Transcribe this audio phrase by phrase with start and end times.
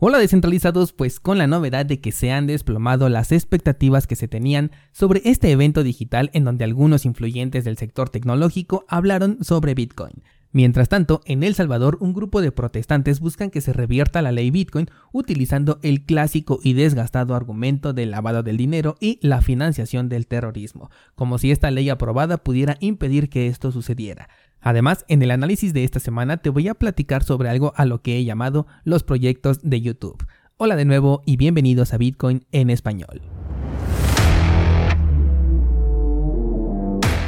[0.00, 4.28] Hola descentralizados, pues con la novedad de que se han desplomado las expectativas que se
[4.28, 10.22] tenían sobre este evento digital en donde algunos influyentes del sector tecnológico hablaron sobre Bitcoin.
[10.52, 14.52] Mientras tanto, en El Salvador un grupo de protestantes buscan que se revierta la ley
[14.52, 20.28] Bitcoin utilizando el clásico y desgastado argumento del lavado del dinero y la financiación del
[20.28, 24.28] terrorismo, como si esta ley aprobada pudiera impedir que esto sucediera.
[24.60, 28.02] Además, en el análisis de esta semana te voy a platicar sobre algo a lo
[28.02, 30.26] que he llamado los proyectos de YouTube.
[30.56, 33.22] Hola de nuevo y bienvenidos a Bitcoin en español.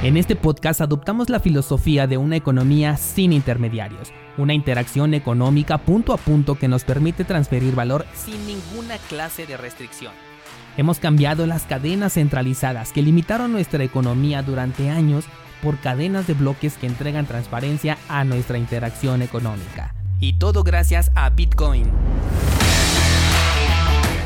[0.02, 6.14] En este podcast adoptamos la filosofía de una economía sin intermediarios, una interacción económica punto
[6.14, 10.12] a punto que nos permite transferir valor sin ninguna clase de restricción.
[10.76, 15.26] Hemos cambiado las cadenas centralizadas que limitaron nuestra economía durante años
[15.62, 19.94] por cadenas de bloques que entregan transparencia a nuestra interacción económica.
[20.18, 21.84] Y todo gracias a Bitcoin.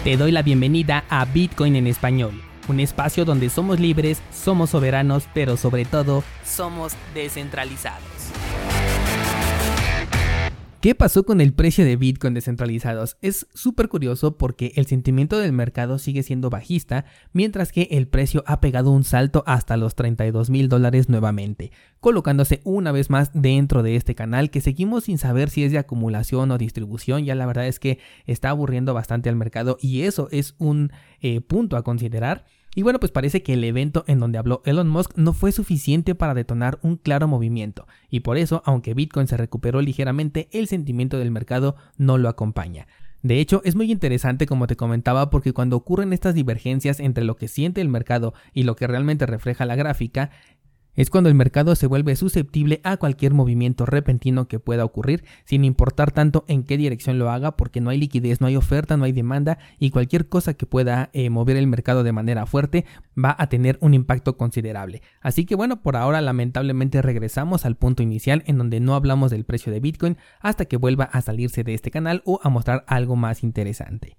[0.04, 5.28] Te doy la bienvenida a Bitcoin en español, un espacio donde somos libres, somos soberanos,
[5.32, 8.13] pero sobre todo somos descentralizados.
[10.84, 13.16] ¿Qué pasó con el precio de Bitcoin descentralizados?
[13.22, 18.44] Es súper curioso porque el sentimiento del mercado sigue siendo bajista, mientras que el precio
[18.46, 23.82] ha pegado un salto hasta los 32 mil dólares nuevamente, colocándose una vez más dentro
[23.82, 27.24] de este canal que seguimos sin saber si es de acumulación o distribución.
[27.24, 31.40] Ya la verdad es que está aburriendo bastante al mercado y eso es un eh,
[31.40, 32.44] punto a considerar.
[32.74, 36.14] Y bueno, pues parece que el evento en donde habló Elon Musk no fue suficiente
[36.14, 41.18] para detonar un claro movimiento, y por eso, aunque Bitcoin se recuperó ligeramente, el sentimiento
[41.18, 42.86] del mercado no lo acompaña.
[43.24, 47.36] De hecho, es muy interesante como te comentaba porque cuando ocurren estas divergencias entre lo
[47.36, 50.30] que siente el mercado y lo que realmente refleja la gráfica,
[50.94, 55.64] es cuando el mercado se vuelve susceptible a cualquier movimiento repentino que pueda ocurrir, sin
[55.64, 59.04] importar tanto en qué dirección lo haga, porque no hay liquidez, no hay oferta, no
[59.04, 62.84] hay demanda y cualquier cosa que pueda eh, mover el mercado de manera fuerte
[63.22, 65.02] va a tener un impacto considerable.
[65.20, 69.44] Así que bueno, por ahora lamentablemente regresamos al punto inicial en donde no hablamos del
[69.44, 73.16] precio de Bitcoin hasta que vuelva a salirse de este canal o a mostrar algo
[73.16, 74.16] más interesante.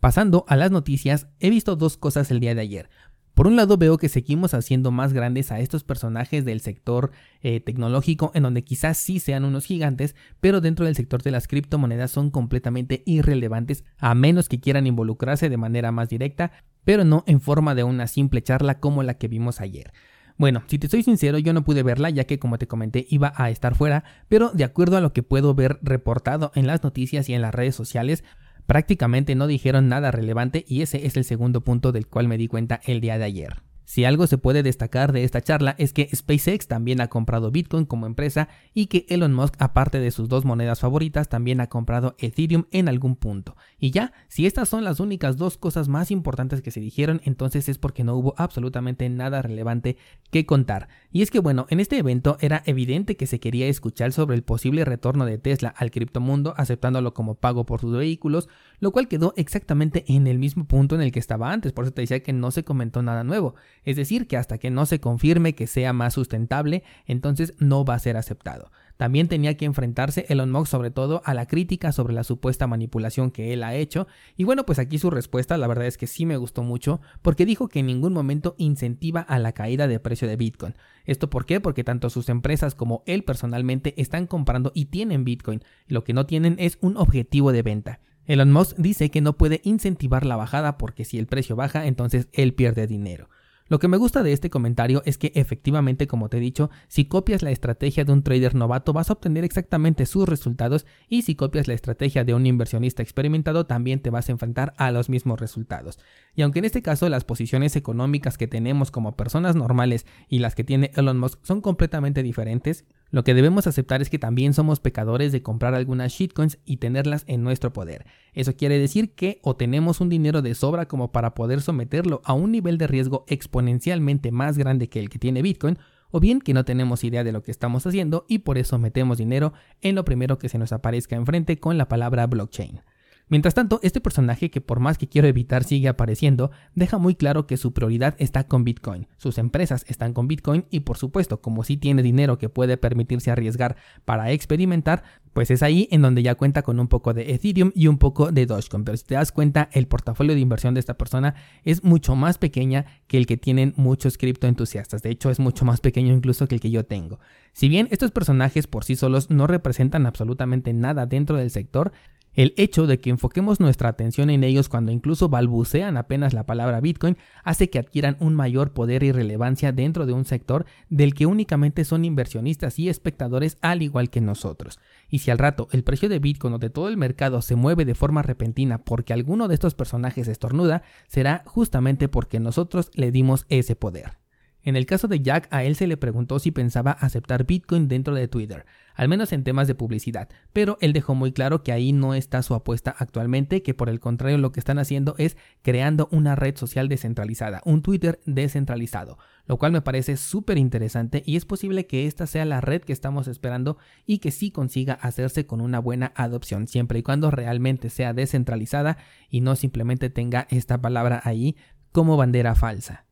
[0.00, 2.90] Pasando a las noticias, he visto dos cosas el día de ayer.
[3.34, 7.10] Por un lado veo que seguimos haciendo más grandes a estos personajes del sector
[7.42, 11.48] eh, tecnológico en donde quizás sí sean unos gigantes, pero dentro del sector de las
[11.48, 16.52] criptomonedas son completamente irrelevantes a menos que quieran involucrarse de manera más directa,
[16.84, 19.92] pero no en forma de una simple charla como la que vimos ayer.
[20.36, 23.32] Bueno, si te soy sincero, yo no pude verla ya que como te comenté iba
[23.36, 27.28] a estar fuera, pero de acuerdo a lo que puedo ver reportado en las noticias
[27.28, 28.22] y en las redes sociales,
[28.66, 32.48] Prácticamente no dijeron nada relevante y ese es el segundo punto del cual me di
[32.48, 33.63] cuenta el día de ayer.
[33.84, 37.84] Si algo se puede destacar de esta charla es que SpaceX también ha comprado Bitcoin
[37.84, 42.16] como empresa y que Elon Musk, aparte de sus dos monedas favoritas, también ha comprado
[42.18, 43.56] Ethereum en algún punto.
[43.78, 47.68] Y ya, si estas son las únicas dos cosas más importantes que se dijeron, entonces
[47.68, 49.96] es porque no hubo absolutamente nada relevante
[50.30, 50.88] que contar.
[51.12, 54.42] Y es que bueno, en este evento era evidente que se quería escuchar sobre el
[54.42, 58.48] posible retorno de Tesla al criptomundo aceptándolo como pago por sus vehículos,
[58.80, 61.92] lo cual quedó exactamente en el mismo punto en el que estaba antes, por eso
[61.92, 63.54] te decía que no se comentó nada nuevo.
[63.84, 67.94] Es decir, que hasta que no se confirme que sea más sustentable, entonces no va
[67.94, 68.70] a ser aceptado.
[68.96, 73.32] También tenía que enfrentarse Elon Musk sobre todo a la crítica sobre la supuesta manipulación
[73.32, 74.06] que él ha hecho.
[74.36, 77.44] Y bueno, pues aquí su respuesta la verdad es que sí me gustó mucho porque
[77.44, 80.74] dijo que en ningún momento incentiva a la caída de precio de Bitcoin.
[81.06, 81.60] ¿Esto por qué?
[81.60, 85.62] Porque tanto sus empresas como él personalmente están comprando y tienen Bitcoin.
[85.88, 88.00] Lo que no tienen es un objetivo de venta.
[88.26, 92.28] Elon Musk dice que no puede incentivar la bajada porque si el precio baja entonces
[92.32, 93.28] él pierde dinero.
[93.74, 97.06] Lo que me gusta de este comentario es que efectivamente, como te he dicho, si
[97.06, 101.34] copias la estrategia de un trader novato vas a obtener exactamente sus resultados y si
[101.34, 105.40] copias la estrategia de un inversionista experimentado también te vas a enfrentar a los mismos
[105.40, 105.98] resultados.
[106.36, 110.54] Y aunque en este caso las posiciones económicas que tenemos como personas normales y las
[110.54, 112.84] que tiene Elon Musk son completamente diferentes,
[113.14, 117.22] lo que debemos aceptar es que también somos pecadores de comprar algunas shitcoins y tenerlas
[117.28, 118.06] en nuestro poder.
[118.32, 122.32] Eso quiere decir que o tenemos un dinero de sobra como para poder someterlo a
[122.32, 125.78] un nivel de riesgo exponencialmente más grande que el que tiene Bitcoin,
[126.10, 129.18] o bien que no tenemos idea de lo que estamos haciendo y por eso metemos
[129.18, 132.80] dinero en lo primero que se nos aparezca enfrente con la palabra blockchain.
[133.28, 137.46] Mientras tanto, este personaje que por más que quiero evitar sigue apareciendo, deja muy claro
[137.46, 141.64] que su prioridad está con Bitcoin, sus empresas están con Bitcoin y por supuesto, como
[141.64, 146.36] si tiene dinero que puede permitirse arriesgar para experimentar, pues es ahí en donde ya
[146.36, 148.84] cuenta con un poco de Ethereum y un poco de Dogecoin.
[148.84, 151.34] Pero si te das cuenta, el portafolio de inversión de esta persona
[151.64, 155.02] es mucho más pequeña que el que tienen muchos criptoentusiastas.
[155.02, 157.18] De hecho, es mucho más pequeño incluso que el que yo tengo.
[157.52, 161.92] Si bien estos personajes por sí solos no representan absolutamente nada dentro del sector,
[162.34, 166.80] El hecho de que enfoquemos nuestra atención en ellos cuando incluso balbucean apenas la palabra
[166.80, 171.26] Bitcoin hace que adquieran un mayor poder y relevancia dentro de un sector del que
[171.26, 174.80] únicamente son inversionistas y espectadores al igual que nosotros.
[175.08, 177.84] Y si al rato el precio de Bitcoin o de todo el mercado se mueve
[177.84, 183.46] de forma repentina porque alguno de estos personajes estornuda, será justamente porque nosotros le dimos
[183.48, 184.23] ese poder.
[184.64, 188.14] En el caso de Jack, a él se le preguntó si pensaba aceptar Bitcoin dentro
[188.14, 188.64] de Twitter,
[188.94, 192.42] al menos en temas de publicidad, pero él dejó muy claro que ahí no está
[192.42, 196.56] su apuesta actualmente, que por el contrario lo que están haciendo es creando una red
[196.56, 202.06] social descentralizada, un Twitter descentralizado, lo cual me parece súper interesante y es posible que
[202.06, 203.76] esta sea la red que estamos esperando
[204.06, 208.96] y que sí consiga hacerse con una buena adopción, siempre y cuando realmente sea descentralizada
[209.28, 211.54] y no simplemente tenga esta palabra ahí
[211.92, 213.04] como bandera falsa.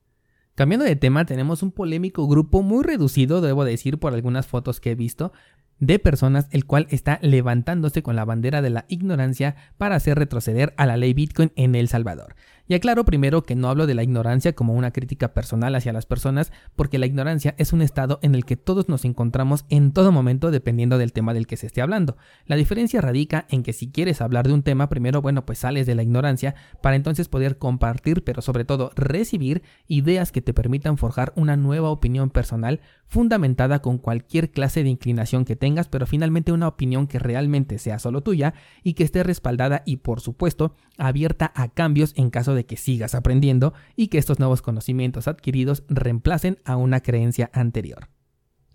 [0.63, 4.93] Cambiando de tema, tenemos un polémico grupo muy reducido, debo decir, por algunas fotos que
[4.93, 5.33] he visto,
[5.81, 10.73] de personas el cual está levantándose con la bandera de la ignorancia para hacer retroceder
[10.77, 12.37] a la ley Bitcoin en El Salvador.
[12.69, 16.07] Y aclaro primero que no hablo de la ignorancia como una crítica personal hacia las
[16.07, 20.13] personas, porque la ignorancia es un estado en el que todos nos encontramos en todo
[20.13, 22.17] momento dependiendo del tema del que se esté hablando.
[22.47, 25.87] La diferencia radica en que si quieres hablar de un tema, primero, bueno, pues sales
[25.87, 30.97] de la ignorancia para entonces poder compartir, pero sobre todo recibir ideas que te permitan
[30.97, 36.53] forjar una nueva opinión personal fundamentada con cualquier clase de inclinación que tengas, pero finalmente
[36.53, 41.53] una opinión que realmente sea solo tuya y que esté respaldada y por supuesto abierta
[41.55, 46.59] a cambios en caso de que sigas aprendiendo y que estos nuevos conocimientos adquiridos reemplacen
[46.65, 48.09] a una creencia anterior.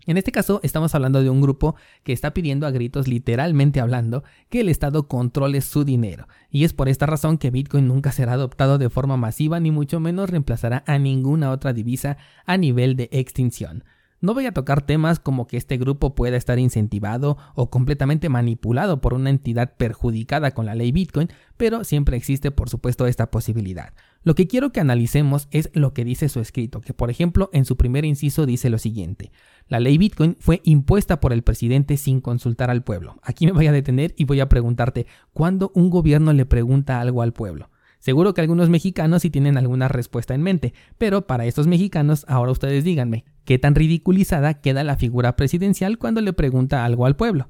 [0.08, 4.24] En este caso estamos hablando de un grupo que está pidiendo a gritos, literalmente hablando,
[4.48, 6.28] que el Estado controle su dinero.
[6.50, 10.00] Y es por esta razón que Bitcoin nunca será adoptado de forma masiva ni mucho
[10.00, 12.16] menos reemplazará a ninguna otra divisa
[12.46, 13.84] a nivel de extinción.
[14.20, 19.00] No voy a tocar temas como que este grupo pueda estar incentivado o completamente manipulado
[19.00, 23.94] por una entidad perjudicada con la ley Bitcoin, pero siempre existe por supuesto esta posibilidad.
[24.24, 27.64] Lo que quiero que analicemos es lo que dice su escrito, que por ejemplo en
[27.64, 29.30] su primer inciso dice lo siguiente.
[29.68, 33.20] La ley Bitcoin fue impuesta por el presidente sin consultar al pueblo.
[33.22, 37.22] Aquí me voy a detener y voy a preguntarte, ¿cuándo un gobierno le pregunta algo
[37.22, 37.70] al pueblo?
[38.00, 42.52] Seguro que algunos mexicanos sí tienen alguna respuesta en mente, pero para estos mexicanos ahora
[42.52, 47.48] ustedes díganme, ¿qué tan ridiculizada queda la figura presidencial cuando le pregunta algo al pueblo?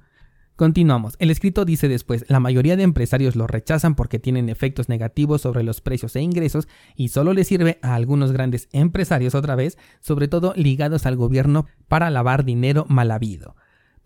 [0.55, 1.17] Continuamos.
[1.19, 5.65] El escrito dice después, la mayoría de empresarios lo rechazan porque tienen efectos negativos sobre
[5.65, 10.29] los precios e ingresos y solo le sirve a algunos grandes empresarios otra vez, sobre
[10.29, 13.57] todo ligados al gobierno, para lavar dinero mal habido.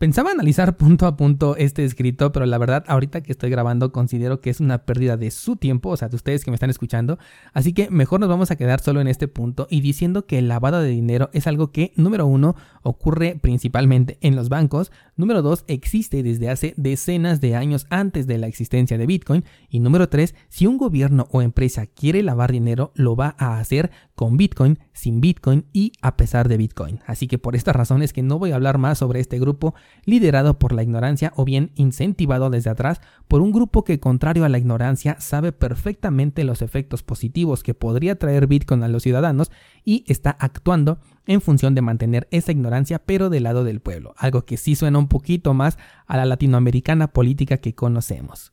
[0.02, 4.40] Pensaba analizar punto a punto este escrito, pero la verdad ahorita que estoy grabando considero
[4.40, 7.20] que es una pérdida de su tiempo, o sea, de ustedes que me están escuchando,
[7.52, 10.48] así que mejor nos vamos a quedar solo en este punto y diciendo que el
[10.48, 15.62] lavado de dinero es algo que, número uno, ocurre principalmente en los bancos, número dos,
[15.68, 20.34] existe desde hace decenas de años antes de la existencia de Bitcoin, y número tres,
[20.48, 25.20] si un gobierno o empresa quiere lavar dinero, lo va a hacer con Bitcoin, sin
[25.20, 27.00] Bitcoin y a pesar de Bitcoin.
[27.06, 30.58] Así que por estas razones que no voy a hablar más sobre este grupo, liderado
[30.58, 34.58] por la ignorancia o bien incentivado desde atrás por un grupo que contrario a la
[34.58, 39.50] ignorancia sabe perfectamente los efectos positivos que podría traer Bitcoin a los ciudadanos
[39.84, 44.44] y está actuando en función de mantener esa ignorancia pero del lado del pueblo, algo
[44.44, 48.52] que sí suena un poquito más a la latinoamericana política que conocemos.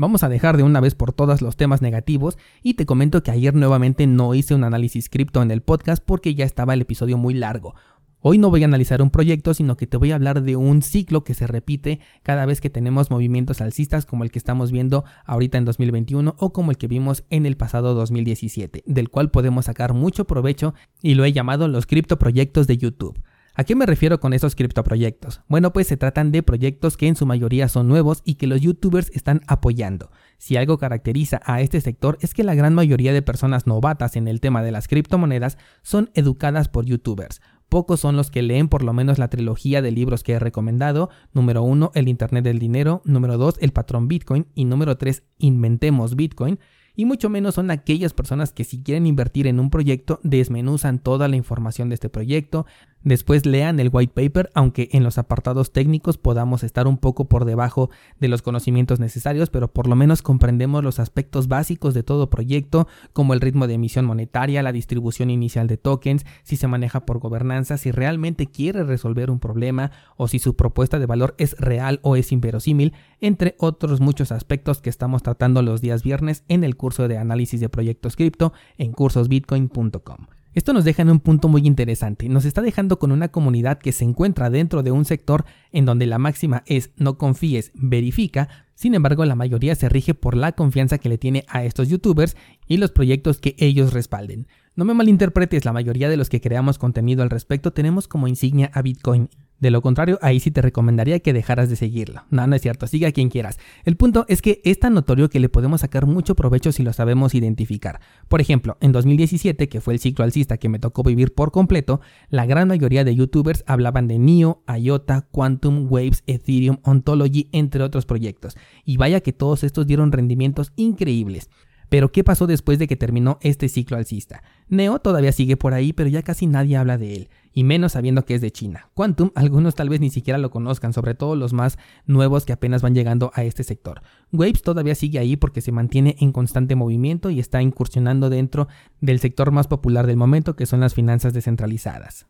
[0.00, 3.32] Vamos a dejar de una vez por todas los temas negativos y te comento que
[3.32, 7.18] ayer nuevamente no hice un análisis cripto en el podcast porque ya estaba el episodio
[7.18, 7.74] muy largo.
[8.22, 10.82] Hoy no voy a analizar un proyecto, sino que te voy a hablar de un
[10.82, 15.06] ciclo que se repite cada vez que tenemos movimientos alcistas como el que estamos viendo
[15.24, 19.64] ahorita en 2021 o como el que vimos en el pasado 2017, del cual podemos
[19.64, 23.18] sacar mucho provecho y lo he llamado los criptoproyectos de YouTube.
[23.54, 25.40] ¿A qué me refiero con esos criptoproyectos?
[25.48, 28.60] Bueno, pues se tratan de proyectos que en su mayoría son nuevos y que los
[28.60, 30.10] youtubers están apoyando.
[30.38, 34.28] Si algo caracteriza a este sector es que la gran mayoría de personas novatas en
[34.28, 37.40] el tema de las criptomonedas son educadas por youtubers.
[37.70, 41.08] Pocos son los que leen por lo menos la trilogía de libros que he recomendado.
[41.32, 43.00] Número 1, El Internet del Dinero.
[43.04, 44.46] Número 2, El Patrón Bitcoin.
[44.54, 46.58] Y número 3, Inventemos Bitcoin
[47.00, 51.28] y mucho menos son aquellas personas que si quieren invertir en un proyecto desmenuzan toda
[51.28, 52.66] la información de este proyecto,
[53.02, 57.44] después lean el white paper, aunque en los apartados técnicos podamos estar un poco por
[57.44, 62.30] debajo de los conocimientos necesarios, pero por lo menos comprendemos los aspectos básicos de todo
[62.30, 67.06] proyecto, como el ritmo de emisión monetaria, la distribución inicial de tokens, si se maneja
[67.06, 71.56] por gobernanza, si realmente quiere resolver un problema o si su propuesta de valor es
[71.58, 76.64] real o es inverosímil, entre otros muchos aspectos que estamos tratando los días viernes en
[76.64, 80.39] el curso de análisis de proyectos cripto en cursosbitcoin.com.
[80.52, 82.28] Esto nos deja en un punto muy interesante.
[82.28, 86.06] Nos está dejando con una comunidad que se encuentra dentro de un sector en donde
[86.06, 88.48] la máxima es no confíes, verifica.
[88.74, 92.36] Sin embargo, la mayoría se rige por la confianza que le tiene a estos youtubers
[92.66, 94.48] y los proyectos que ellos respalden.
[94.74, 98.72] No me malinterpretes, la mayoría de los que creamos contenido al respecto tenemos como insignia
[98.74, 99.28] a Bitcoin
[99.60, 102.24] de lo contrario, ahí sí te recomendaría que dejaras de seguirlo.
[102.30, 103.58] No, no es cierto, sigue a quien quieras.
[103.84, 106.92] El punto es que es tan notorio que le podemos sacar mucho provecho si lo
[106.92, 108.00] sabemos identificar.
[108.28, 112.00] Por ejemplo, en 2017, que fue el ciclo alcista que me tocó vivir por completo,
[112.30, 118.06] la gran mayoría de youtubers hablaban de NIO, IOTA, Quantum, Waves, Ethereum, Ontology, entre otros
[118.06, 118.56] proyectos.
[118.84, 121.50] Y vaya que todos estos dieron rendimientos increíbles.
[121.90, 124.42] Pero ¿qué pasó después de que terminó este ciclo alcista?
[124.68, 128.24] Neo todavía sigue por ahí, pero ya casi nadie habla de él, y menos sabiendo
[128.24, 128.88] que es de China.
[128.94, 132.80] Quantum, algunos tal vez ni siquiera lo conozcan, sobre todo los más nuevos que apenas
[132.80, 134.02] van llegando a este sector.
[134.32, 138.68] Waves todavía sigue ahí porque se mantiene en constante movimiento y está incursionando dentro
[139.00, 142.26] del sector más popular del momento, que son las finanzas descentralizadas.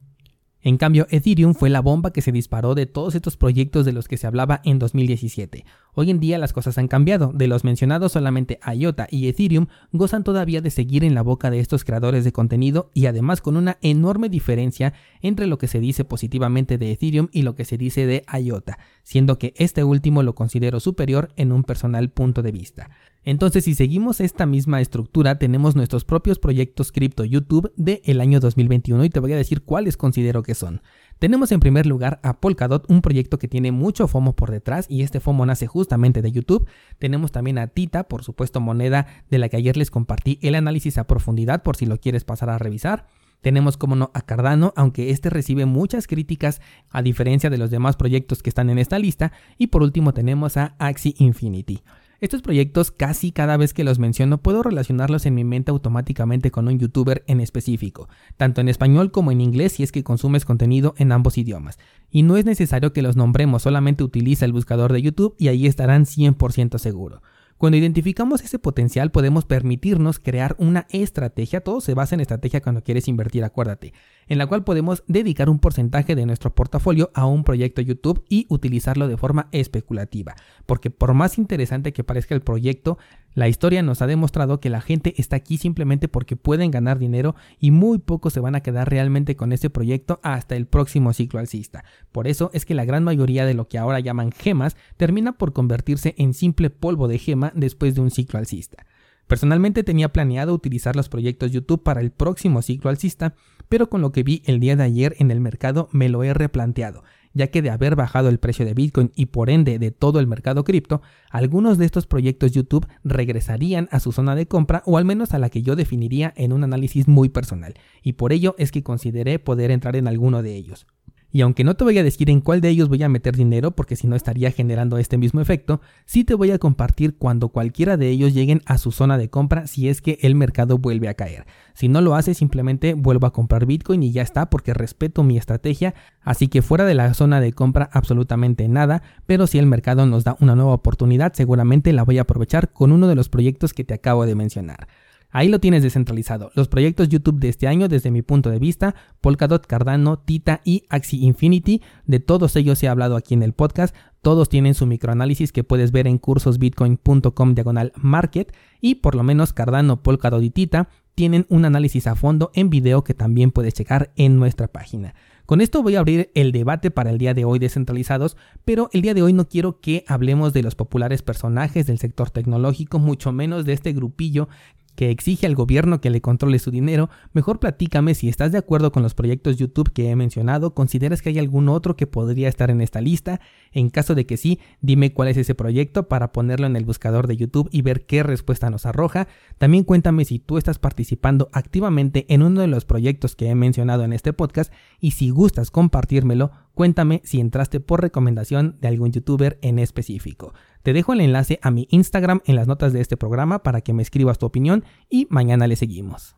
[0.62, 4.08] En cambio, Ethereum fue la bomba que se disparó de todos estos proyectos de los
[4.08, 5.64] que se hablaba en 2017.
[5.94, 10.22] Hoy en día las cosas han cambiado, de los mencionados solamente IOTA y Ethereum gozan
[10.22, 13.78] todavía de seguir en la boca de estos creadores de contenido y además con una
[13.80, 18.04] enorme diferencia entre lo que se dice positivamente de Ethereum y lo que se dice
[18.04, 22.90] de IOTA, siendo que este último lo considero superior en un personal punto de vista.
[23.22, 28.40] Entonces, si seguimos esta misma estructura, tenemos nuestros propios proyectos cripto YouTube del el año
[28.40, 30.80] 2021 y te voy a decir cuáles considero que son.
[31.18, 35.02] Tenemos en primer lugar a Polkadot, un proyecto que tiene mucho FOMO por detrás y
[35.02, 36.66] este FOMO nace justamente de YouTube.
[36.98, 40.96] Tenemos también a Tita, por supuesto moneda de la que ayer les compartí el análisis
[40.96, 43.06] a profundidad por si lo quieres pasar a revisar.
[43.42, 47.96] Tenemos como no a Cardano, aunque este recibe muchas críticas a diferencia de los demás
[47.96, 49.32] proyectos que están en esta lista.
[49.58, 51.82] Y por último tenemos a Axie Infinity.
[52.20, 56.68] Estos proyectos casi cada vez que los menciono puedo relacionarlos en mi mente automáticamente con
[56.68, 60.94] un youtuber en específico, tanto en español como en inglés si es que consumes contenido
[60.98, 61.78] en ambos idiomas.
[62.10, 65.66] Y no es necesario que los nombremos, solamente utiliza el buscador de YouTube y ahí
[65.66, 67.22] estarán 100% seguro.
[67.60, 72.82] Cuando identificamos ese potencial podemos permitirnos crear una estrategia, todo se basa en estrategia cuando
[72.82, 73.92] quieres invertir, acuérdate,
[74.28, 78.46] en la cual podemos dedicar un porcentaje de nuestro portafolio a un proyecto YouTube y
[78.48, 82.96] utilizarlo de forma especulativa, porque por más interesante que parezca el proyecto,
[83.34, 87.36] la historia nos ha demostrado que la gente está aquí simplemente porque pueden ganar dinero
[87.60, 91.38] y muy pocos se van a quedar realmente con ese proyecto hasta el próximo ciclo
[91.38, 91.84] alcista.
[92.10, 95.52] Por eso es que la gran mayoría de lo que ahora llaman gemas termina por
[95.52, 98.84] convertirse en simple polvo de gema después de un ciclo alcista.
[99.28, 103.34] Personalmente tenía planeado utilizar los proyectos YouTube para el próximo ciclo alcista,
[103.68, 106.34] pero con lo que vi el día de ayer en el mercado me lo he
[106.34, 110.20] replanteado ya que de haber bajado el precio de Bitcoin y por ende de todo
[110.20, 114.98] el mercado cripto, algunos de estos proyectos YouTube regresarían a su zona de compra o
[114.98, 118.54] al menos a la que yo definiría en un análisis muy personal, y por ello
[118.58, 120.86] es que consideré poder entrar en alguno de ellos.
[121.32, 123.70] Y aunque no te voy a decir en cuál de ellos voy a meter dinero,
[123.70, 127.96] porque si no estaría generando este mismo efecto, sí te voy a compartir cuando cualquiera
[127.96, 131.14] de ellos lleguen a su zona de compra si es que el mercado vuelve a
[131.14, 131.46] caer.
[131.74, 135.36] Si no lo hace, simplemente vuelvo a comprar Bitcoin y ya está, porque respeto mi
[135.36, 140.06] estrategia, así que fuera de la zona de compra absolutamente nada, pero si el mercado
[140.06, 143.72] nos da una nueva oportunidad, seguramente la voy a aprovechar con uno de los proyectos
[143.72, 144.88] que te acabo de mencionar.
[145.32, 146.50] Ahí lo tienes descentralizado.
[146.54, 150.84] Los proyectos YouTube de este año, desde mi punto de vista, Polkadot, Cardano, Tita y
[150.88, 153.94] Axie Infinity, de todos ellos he hablado aquí en el podcast.
[154.22, 159.52] Todos tienen su microanálisis que puedes ver en cursosbitcoin.com diagonal market y por lo menos
[159.52, 164.12] Cardano, Polkadot y Tita tienen un análisis a fondo en video que también puedes checar
[164.16, 165.14] en nuestra página.
[165.50, 169.02] Con esto voy a abrir el debate para el día de hoy descentralizados, pero el
[169.02, 173.32] día de hoy no quiero que hablemos de los populares personajes del sector tecnológico, mucho
[173.32, 174.48] menos de este grupillo
[174.94, 178.92] que exige al gobierno que le controle su dinero, mejor platícame si estás de acuerdo
[178.92, 182.70] con los proyectos YouTube que he mencionado, consideras que hay algún otro que podría estar
[182.70, 183.40] en esta lista,
[183.72, 187.26] en caso de que sí, dime cuál es ese proyecto para ponerlo en el buscador
[187.26, 189.28] de YouTube y ver qué respuesta nos arroja,
[189.58, 194.04] también cuéntame si tú estás participando activamente en uno de los proyectos que he mencionado
[194.04, 199.58] en este podcast y si gustas compartírmelo, cuéntame si entraste por recomendación de algún youtuber
[199.62, 200.54] en específico.
[200.82, 203.92] Te dejo el enlace a mi Instagram en las notas de este programa para que
[203.92, 206.36] me escribas tu opinión y mañana le seguimos.